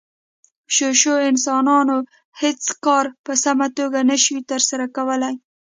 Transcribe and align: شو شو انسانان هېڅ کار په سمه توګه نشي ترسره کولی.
شو 0.75 0.89
شو 1.01 1.13
انسانان 1.31 1.87
هېڅ 2.41 2.61
کار 2.85 3.05
په 3.25 3.33
سمه 3.43 3.67
توګه 3.77 3.99
نشي 4.09 4.37
ترسره 4.51 4.85
کولی. 4.95 5.33